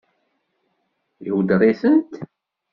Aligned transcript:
Iweddeṛ-itent? 1.29 2.13